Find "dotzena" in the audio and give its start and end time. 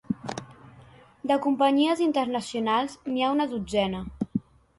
3.53-4.03